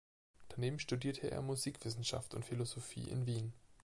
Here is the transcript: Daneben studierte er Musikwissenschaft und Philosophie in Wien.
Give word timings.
Daneben 0.49 0.79
studierte 0.79 1.29
er 1.29 1.43
Musikwissenschaft 1.43 2.33
und 2.33 2.43
Philosophie 2.43 3.07
in 3.07 3.27
Wien. 3.27 3.53